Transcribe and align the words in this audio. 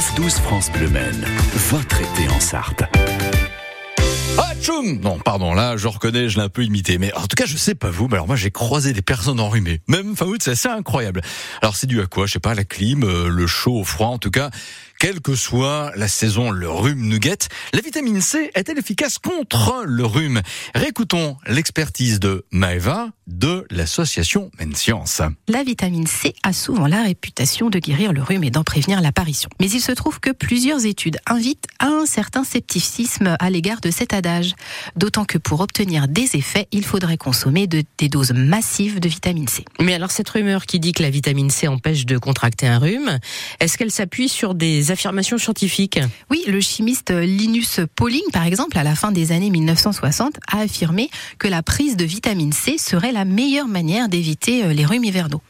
9-12 0.00 0.30
France 0.40 0.72
Bleu 0.72 0.88
Maine, 0.88 1.26
votre 1.68 2.00
été 2.00 2.26
en 2.30 2.40
Sarthe. 2.40 2.84
Ah, 4.38 4.54
tchoum 4.58 4.98
Non, 5.00 5.18
pardon, 5.18 5.52
là, 5.52 5.76
je 5.76 5.88
reconnais, 5.88 6.30
je 6.30 6.38
l'ai 6.38 6.44
un 6.44 6.48
peu 6.48 6.64
imité. 6.64 6.96
Mais 6.96 7.12
en 7.12 7.26
tout 7.26 7.36
cas, 7.36 7.44
je 7.44 7.54
sais 7.58 7.74
pas 7.74 7.90
vous, 7.90 8.08
mais 8.08 8.14
alors 8.14 8.26
moi, 8.26 8.36
j'ai 8.36 8.50
croisé 8.50 8.94
des 8.94 9.02
personnes 9.02 9.40
enrhumées. 9.40 9.82
Même 9.88 10.16
fin 10.16 10.24
c'est 10.40 10.52
assez 10.52 10.68
incroyable. 10.68 11.20
Alors, 11.60 11.76
c'est 11.76 11.86
dû 11.86 12.00
à 12.00 12.06
quoi? 12.06 12.24
Je 12.24 12.32
sais 12.32 12.38
pas, 12.38 12.54
la 12.54 12.64
clim, 12.64 13.04
euh, 13.04 13.28
le 13.28 13.46
chaud, 13.46 13.80
au 13.80 13.84
froid, 13.84 14.06
en 14.06 14.16
tout 14.16 14.30
cas. 14.30 14.48
Quelle 15.00 15.22
que 15.22 15.34
soit 15.34 15.92
la 15.96 16.08
saison, 16.08 16.50
le 16.50 16.68
rhume 16.68 17.08
nous 17.08 17.18
guette. 17.18 17.48
La 17.72 17.80
vitamine 17.80 18.20
C 18.20 18.50
est-elle 18.54 18.78
efficace 18.78 19.16
contre 19.16 19.84
le 19.86 20.04
rhume? 20.04 20.42
Récoutons 20.74 21.38
l'expertise 21.46 22.20
de 22.20 22.44
Maeva 22.50 23.08
de 23.26 23.64
l'association 23.70 24.50
Science. 24.74 25.22
La 25.48 25.62
vitamine 25.62 26.06
C 26.06 26.34
a 26.42 26.52
souvent 26.52 26.86
la 26.86 27.02
réputation 27.02 27.70
de 27.70 27.78
guérir 27.78 28.12
le 28.12 28.22
rhume 28.22 28.44
et 28.44 28.50
d'en 28.50 28.62
prévenir 28.62 29.00
l'apparition. 29.00 29.48
Mais 29.58 29.70
il 29.70 29.80
se 29.80 29.92
trouve 29.92 30.20
que 30.20 30.32
plusieurs 30.32 30.84
études 30.84 31.16
invitent 31.26 31.66
à 31.78 31.86
un 31.86 32.04
certain 32.04 32.44
scepticisme 32.44 33.38
à 33.40 33.48
l'égard 33.48 33.80
de 33.80 33.90
cet 33.90 34.12
adage. 34.12 34.54
D'autant 34.96 35.24
que 35.24 35.38
pour 35.38 35.60
obtenir 35.60 36.08
des 36.08 36.36
effets, 36.36 36.68
il 36.72 36.84
faudrait 36.84 37.16
consommer 37.16 37.66
de, 37.66 37.84
des 37.96 38.10
doses 38.10 38.32
massives 38.32 39.00
de 39.00 39.08
vitamine 39.08 39.48
C. 39.48 39.64
Mais 39.80 39.94
alors 39.94 40.10
cette 40.10 40.28
rumeur 40.28 40.66
qui 40.66 40.78
dit 40.78 40.92
que 40.92 41.02
la 41.02 41.10
vitamine 41.10 41.48
C 41.48 41.68
empêche 41.68 42.04
de 42.04 42.18
contracter 42.18 42.66
un 42.66 42.78
rhume, 42.78 43.18
est-ce 43.60 43.78
qu'elle 43.78 43.90
s'appuie 43.90 44.28
sur 44.28 44.54
des 44.54 44.89
affirmations 44.90 45.38
scientifiques 45.38 46.00
Oui, 46.30 46.42
le 46.46 46.60
chimiste 46.60 47.10
Linus 47.10 47.80
Pauling, 47.96 48.22
par 48.32 48.44
exemple, 48.44 48.78
à 48.78 48.82
la 48.82 48.94
fin 48.94 49.12
des 49.12 49.32
années 49.32 49.50
1960, 49.50 50.38
a 50.50 50.60
affirmé 50.60 51.10
que 51.38 51.48
la 51.48 51.62
prise 51.62 51.96
de 51.96 52.04
vitamine 52.04 52.52
C 52.52 52.78
serait 52.78 53.12
la 53.12 53.24
meilleure 53.24 53.68
manière 53.68 54.08
d'éviter 54.08 54.64
euh, 54.64 54.72
les 54.72 54.84
rhumes 54.84 55.04
hivernaux. 55.04 55.42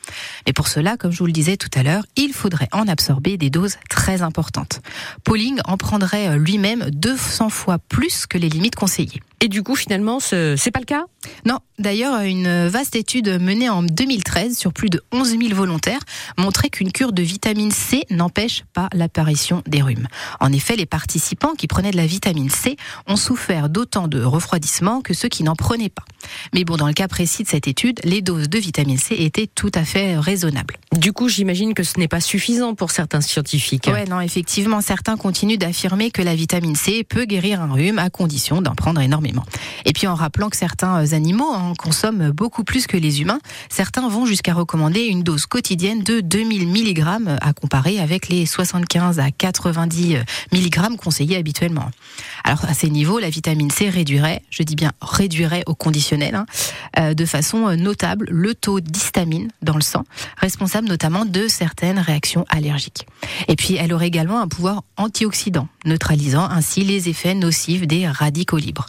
Mais 0.47 0.53
pour 0.53 0.69
cela, 0.69 0.97
comme 0.97 1.13
je 1.13 1.19
vous 1.19 1.27
le 1.27 1.33
disais 1.33 1.57
tout 1.57 1.71
à 1.75 1.83
l'heure, 1.83 2.05
il 2.17 2.33
faudrait 2.33 2.69
en 2.73 2.89
absorber 2.89 3.37
des 3.37 3.51
doses 3.51 3.77
très 3.89 4.23
importantes. 4.23 4.81
Pauling 5.25 5.61
en 5.65 5.77
prendrait 5.77 6.29
euh, 6.29 6.37
lui-même 6.37 6.89
200 6.91 7.49
fois 7.51 7.79
plus 7.79 8.27
que 8.27 8.39
les 8.39 8.49
limites 8.49 8.77
conseillées. 8.77 9.21
Et 9.43 9.49
du 9.49 9.63
coup, 9.63 9.75
finalement, 9.75 10.21
ce 10.21 10.55
c'est 10.57 10.71
pas 10.71 10.81
le 10.81 10.85
cas? 10.85 11.05
Non, 11.47 11.59
d'ailleurs, 11.79 12.21
une 12.21 12.69
vaste 12.69 12.95
étude 12.95 13.41
menée 13.41 13.71
en 13.71 13.83
2013 13.83 14.57
sur 14.57 14.73
plus 14.73 14.91
de 14.91 15.03
11 15.13 15.39
000 15.39 15.55
volontaires 15.55 16.01
montrait 16.37 16.69
qu'une 16.69 16.93
cure 16.93 17.13
de 17.13 17.23
vitamine 17.23 17.71
C 17.71 18.05
n'empêche 18.11 18.65
pas 18.75 18.89
l'apparition 18.93 19.63
des 19.67 19.81
rhumes. 19.81 20.09
En 20.41 20.53
effet, 20.53 20.77
les 20.77 20.85
participants 20.85 21.55
qui 21.55 21.69
prenaient 21.69 21.91
de 21.91 21.97
la 21.97 22.07
vitamine 22.07 22.51
C 22.51 22.77
ont 23.07 23.17
souffert 23.17 23.71
d'autant 23.71 24.09
de 24.09 24.23
refroidissement 24.23 25.01
que 25.01 25.15
ceux 25.15 25.29
qui 25.29 25.43
n'en 25.43 25.57
prenaient 25.57 25.89
pas. 25.89 26.05
Mais 26.55 26.65
bon, 26.65 26.77
dans 26.77 26.87
le 26.87 26.93
cas 26.93 27.09
précis 27.09 27.43
de 27.43 27.49
cette 27.49 27.69
étude, 27.69 28.01
les 28.05 28.23
doses 28.23 28.49
de 28.49 28.59
vitamine 28.59 28.99
C 28.99 29.15
étaient 29.19 29.47
tout 29.47 29.71
à 29.75 29.85
fait 29.85 30.19
raisonnables. 30.19 30.77
Du 30.97 31.13
coup, 31.13 31.29
j'imagine 31.29 31.75
que 31.75 31.83
ce 31.83 31.99
n'est 31.99 32.09
pas 32.09 32.21
suffisant 32.21 32.75
pour 32.75 32.91
certains 32.91 33.21
scientifiques. 33.21 33.89
Ouais, 33.93 34.05
non, 34.07 34.21
effectivement, 34.21 34.81
certains 34.81 35.17
continuent 35.17 35.59
d'affirmer 35.59 36.11
que 36.11 36.23
la 36.23 36.35
vitamine 36.35 36.77
C 36.77 37.05
peut 37.05 37.25
guérir 37.25 37.61
un 37.61 37.73
rhume 37.73 37.99
à 37.99 38.11
condition 38.11 38.61
d'en 38.63 38.75
prendre 38.75 39.01
énormément. 39.01 39.45
Et 39.85 39.93
puis 39.93 40.07
en 40.07 40.15
rappelant 40.15 40.51
que 40.51 40.57
certains 40.57 41.13
animaux 41.13 41.49
en 41.49 41.75
consomment 41.75 42.31
beaucoup 42.31 42.65
plus 42.65 42.87
que 42.87 42.97
les 42.97 43.21
humains, 43.21 43.41
certains 43.69 44.09
vont 44.09 44.27
jusqu'à 44.27 44.55
recommander 44.55 45.03
une 45.03 45.23
dose 45.23 45.47
quotidienne 45.47 46.03
de 46.03 46.21
2000 46.21 46.69
mg 46.69 47.05
à 47.41 47.53
comparer 47.53 47.99
avec 47.99 48.29
les 48.29 48.47
75 48.47 49.19
à 49.19 49.31
90 49.31 50.17
mg 50.53 50.97
conseillés 50.97 51.37
habituellement. 51.37 51.91
Alors 52.45 52.65
à 52.65 52.75
ces 52.75 52.91
niveaux, 52.91 53.19
la 53.19 53.31
vitamine 53.31 53.71
C 53.71 53.89
réduirait, 53.89 54.43
je 54.51 54.63
dis 54.63 54.77
bien 54.77 54.93
réduirait 55.01 55.63
au 55.67 55.75
conditionnel, 55.75 56.20
hein, 56.23 56.47
euh, 56.99 57.15
de 57.15 57.25
façon 57.25 57.77
notable 57.77 58.27
le 58.31 58.55
taux 58.55 58.81
d'histamine 58.81 59.49
dans 59.63 59.75
le 59.75 59.81
sang, 59.81 60.05
responsable 60.37 60.89
notamment 60.89 61.25
de 61.25 61.49
certaines 61.49 61.99
réactions 61.99 62.45
allergiques. 62.49 63.07
Et 63.49 63.57
puis 63.57 63.77
elle 63.77 63.93
aurait 63.93 64.09
également 64.09 64.41
un 64.41 64.49
pouvoir 64.49 64.83
antioxydant, 64.97 65.69
neutralisant 65.85 66.49
ainsi 66.49 66.85
les 66.85 67.09
effets 67.09 67.35
nocifs 67.35 67.87
des 67.87 68.07
radicaux 68.09 68.59
libres. 68.59 68.87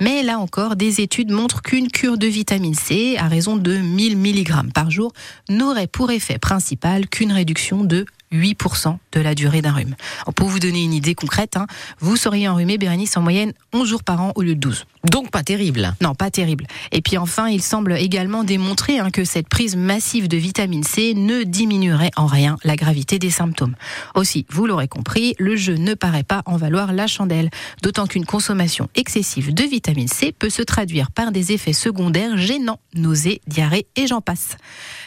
Mais 0.00 0.22
là 0.22 0.38
encore, 0.38 0.76
des 0.76 1.00
études 1.00 1.30
montrent 1.30 1.62
qu'une 1.62 1.88
cure 1.88 2.18
de 2.18 2.26
vitamine 2.26 2.74
C 2.74 3.16
à 3.18 3.28
raison 3.28 3.56
de 3.56 3.76
1000 3.76 4.16
mg 4.16 4.72
par 4.72 4.90
jour 4.90 5.12
n'aurait 5.48 5.86
pour 5.86 6.10
effet 6.10 6.38
principal 6.38 7.08
qu'une 7.08 7.32
réduction 7.32 7.84
de 7.84 8.06
8% 8.32 8.96
de 9.12 9.20
la 9.20 9.34
durée 9.34 9.62
d'un 9.62 9.72
rhume. 9.72 9.96
pour 10.36 10.48
vous 10.48 10.60
donner 10.60 10.84
une 10.84 10.92
idée 10.92 11.14
concrète, 11.14 11.56
hein, 11.56 11.66
vous 11.98 12.16
seriez 12.16 12.48
enrhumé, 12.48 12.78
Bérénice, 12.78 13.16
en 13.16 13.22
moyenne 13.22 13.52
11 13.72 13.88
jours 13.88 14.04
par 14.04 14.20
an 14.22 14.32
au 14.36 14.42
lieu 14.42 14.54
de 14.54 14.60
12. 14.60 14.86
Donc 15.10 15.30
pas 15.30 15.42
terrible. 15.42 15.94
Non, 16.00 16.14
pas 16.14 16.30
terrible. 16.30 16.66
Et 16.92 17.00
puis 17.00 17.16
enfin, 17.16 17.48
il 17.48 17.62
semble 17.62 17.96
également 17.98 18.44
démontrer 18.44 18.98
hein, 18.98 19.10
que 19.10 19.24
cette 19.24 19.48
prise 19.48 19.74
massive 19.74 20.28
de 20.28 20.36
vitamine 20.36 20.84
C 20.84 21.14
ne 21.14 21.42
diminuerait 21.42 22.10
en 22.16 22.26
rien 22.26 22.56
la 22.64 22.76
gravité 22.76 23.18
des 23.18 23.30
symptômes. 23.30 23.74
Aussi, 24.14 24.46
vous 24.50 24.66
l'aurez 24.66 24.88
compris, 24.88 25.34
le 25.38 25.56
jeu 25.56 25.74
ne 25.74 25.94
paraît 25.94 26.22
pas 26.22 26.42
en 26.44 26.56
valoir 26.56 26.92
la 26.92 27.06
chandelle. 27.06 27.50
D'autant 27.82 28.06
qu'une 28.06 28.26
consommation 28.26 28.88
excessive 28.94 29.54
de 29.54 29.64
vitamine 29.64 30.08
C 30.08 30.32
peut 30.32 30.50
se 30.50 30.62
traduire 30.62 31.10
par 31.10 31.32
des 31.32 31.52
effets 31.52 31.72
secondaires 31.72 32.36
gênants, 32.36 32.80
nausées, 32.94 33.40
diarrhée 33.46 33.86
et 33.96 34.06
j'en 34.06 34.20
passe. 34.20 34.56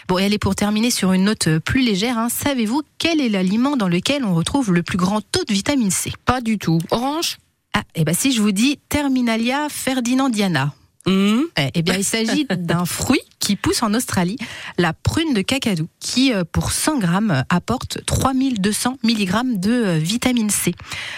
Bon, 0.07 0.17
et 0.17 0.25
allez, 0.25 0.37
pour 0.37 0.55
terminer 0.55 0.91
sur 0.91 1.13
une 1.13 1.25
note 1.25 1.59
plus 1.59 1.81
légère, 1.81 2.17
hein, 2.17 2.29
savez-vous 2.29 2.81
quel 2.97 3.21
est 3.21 3.29
l'aliment 3.29 3.77
dans 3.77 3.87
lequel 3.87 4.25
on 4.25 4.35
retrouve 4.35 4.73
le 4.73 4.83
plus 4.83 4.97
grand 4.97 5.21
taux 5.21 5.43
de 5.43 5.53
vitamine 5.53 5.91
C? 5.91 6.11
Pas 6.25 6.41
du 6.41 6.57
tout. 6.57 6.79
Orange? 6.91 7.37
Ah, 7.73 7.81
et 7.95 8.01
eh 8.01 8.03
ben 8.03 8.13
si 8.13 8.31
je 8.31 8.41
vous 8.41 8.51
dis 8.51 8.79
Terminalia 8.89 9.67
ferdinandiana. 9.69 10.73
Mmh. 11.05 11.41
Eh 11.73 11.81
bien, 11.81 11.95
il 11.95 12.03
s'agit 12.03 12.45
d'un 12.57 12.85
fruit 12.85 13.21
qui 13.43 13.57
pousse 13.57 13.83
en 13.83 13.93
Australie, 13.93 14.37
la 14.77 14.93
prune 14.93 15.33
de 15.33 15.41
cacadou, 15.41 15.89
qui 15.99 16.31
euh, 16.31 16.45
pour 16.49 16.71
100 16.71 16.99
grammes 16.99 17.43
apporte 17.49 17.99
3200 18.05 18.99
mg 19.03 19.59
de 19.59 19.71
euh, 19.71 19.97
vitamine 19.97 20.49
C. 20.49 20.73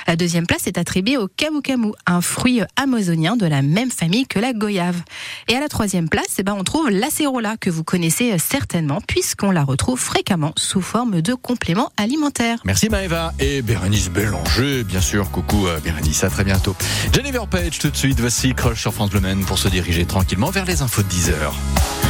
La 0.08 0.16
deuxième 0.16 0.48
place 0.48 0.66
est 0.66 0.80
attribuée 0.80 1.18
au 1.18 1.28
camu 1.28 1.62
camu, 1.62 1.92
un 2.08 2.22
fruit 2.22 2.62
euh, 2.62 2.66
amazonien 2.78 3.38
de 3.38 3.46
la 3.46 3.62
même 3.62 3.92
famille 3.92 4.26
que 4.26 4.40
la 4.40 4.54
goyave. 4.54 5.04
Et 5.50 5.56
à 5.56 5.60
la 5.60 5.70
troisième 5.70 6.10
place, 6.10 6.38
eh 6.40 6.44
ben, 6.44 6.56
on 6.58 6.64
trouve 6.64 6.90
l'acérola, 6.90 7.58
que 7.58 7.70
vous 7.70 7.84
connaissez 7.84 8.36
certainement, 8.40 9.02
puisqu'on 9.08 9.52
la 9.52 9.64
retrouve 9.64 10.00
fréquemment 10.00 10.54
sous 10.58 10.82
forme 10.82 11.22
de 11.22 11.36
complément 11.36 11.92
alimentaire. 11.96 12.58
Merci 12.66 12.90
Maëva 12.90 13.34
et 13.38 13.62
Bérénice 13.62 14.10
Bélanger, 14.10 14.84
bien 14.84 15.02
sûr. 15.02 15.30
Coucou 15.30 15.68
Bérénice, 15.84 16.24
à 16.24 16.32
très 16.32 16.44
bientôt. 16.44 16.76
Jennifer 17.14 17.46
Page 17.46 17.78
tout 17.78 17.92
de 17.92 17.96
suite, 17.96 18.20
voici 18.20 18.56
Crush 18.56 18.82
sur 18.82 18.94
France 18.94 19.12
Bleu 19.12 19.22
pour 19.46 19.60
se 19.60 19.68
diriger 19.68 20.06
tranquillement 20.06 20.50
vers 20.50 20.66
les 20.66 20.82
infos 20.82 21.04
de 21.04 21.08
10h. 21.08 22.06